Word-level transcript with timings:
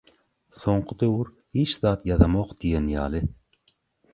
Soňky 0.61 0.95
döwür 1.01 1.29
hiç 1.57 1.75
zat 1.83 2.09
ýazamok 2.11 2.57
diýen 2.65 2.91
ýaly. 2.95 3.23